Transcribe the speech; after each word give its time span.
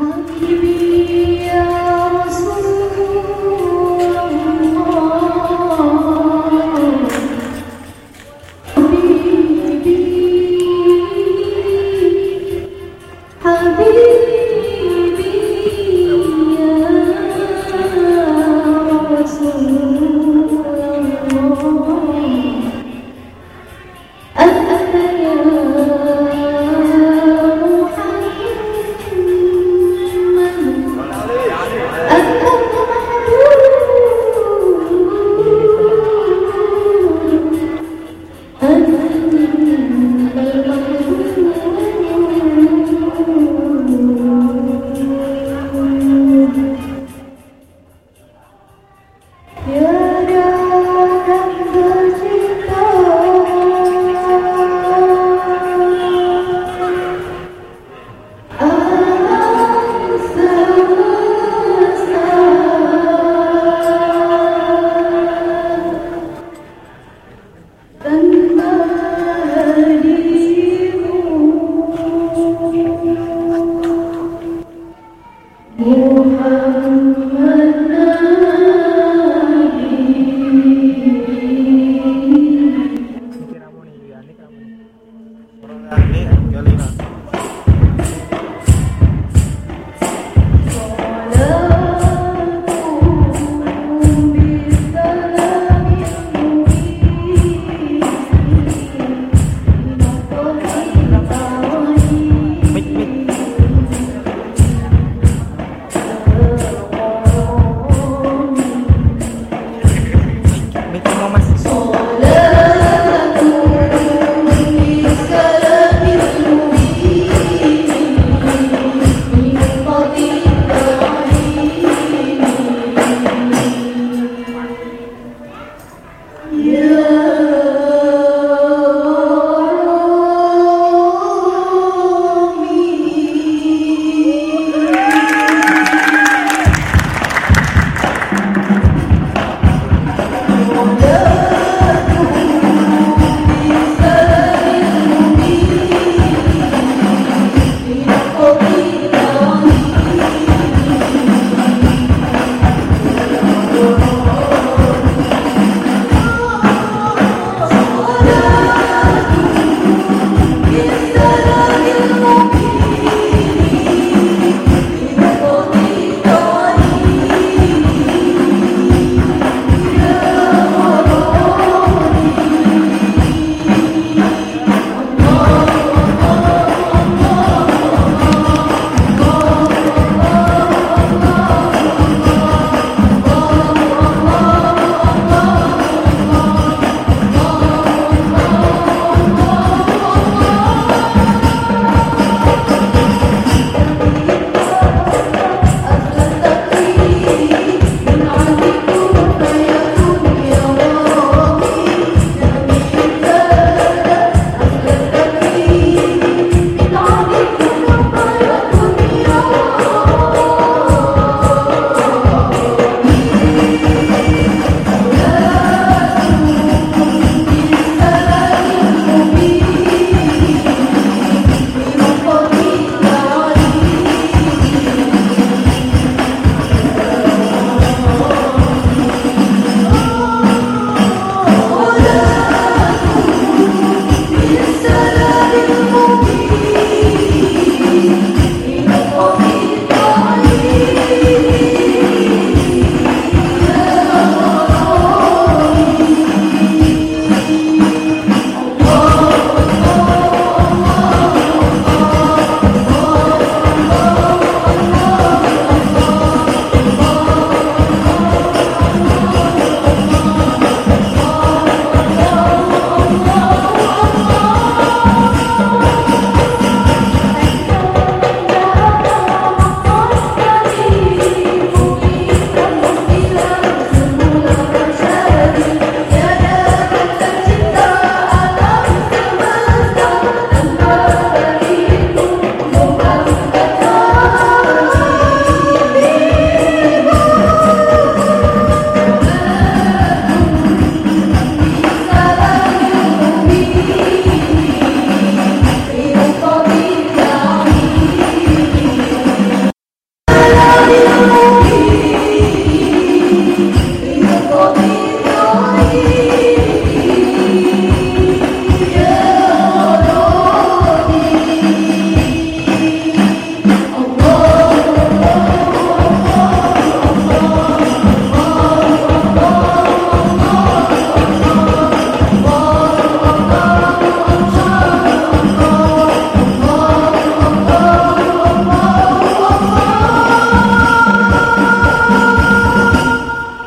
I'll 0.00 0.22
give 0.38 0.62
you 0.62 1.07